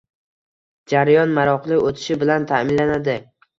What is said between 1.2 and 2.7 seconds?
maroqli o‘tishi bilan